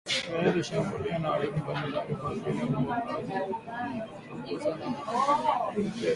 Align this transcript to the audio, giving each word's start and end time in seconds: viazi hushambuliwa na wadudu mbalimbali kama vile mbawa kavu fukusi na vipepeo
viazi 0.43 0.57
hushambuliwa 0.57 1.19
na 1.19 1.31
wadudu 1.31 1.57
mbalimbali 1.57 2.15
kama 2.17 2.35
vile 2.35 2.63
mbawa 2.65 3.01
kavu 3.01 3.31
fukusi 4.29 4.69
na 4.69 4.91
vipepeo 5.75 6.09